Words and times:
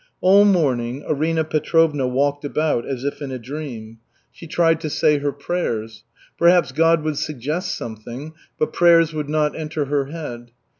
All 0.19 0.45
morning 0.45 1.05
Arina 1.07 1.43
Petrovna 1.43 2.07
walked 2.07 2.43
about 2.43 2.87
as 2.87 3.03
if 3.03 3.21
in 3.21 3.29
a 3.29 3.37
dream. 3.37 3.99
She 4.31 4.47
tried 4.47 4.81
to 4.81 4.89
say 4.89 5.19
her 5.19 5.31
prayers. 5.31 6.03
Perhaps 6.39 6.71
God 6.71 7.03
would 7.03 7.17
suggest 7.19 7.75
something, 7.77 8.33
but 8.57 8.73
prayers 8.73 9.13
would 9.13 9.29
not 9.29 9.55
enter 9.55 9.85
her 9.85 10.05
head. 10.05 10.49